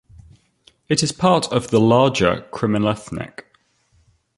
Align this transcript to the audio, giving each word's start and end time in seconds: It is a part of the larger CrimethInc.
It 0.89 1.03
is 1.03 1.11
a 1.11 1.13
part 1.13 1.47
of 1.53 1.67
the 1.69 1.79
larger 1.79 2.47
CrimethInc. 2.51 3.41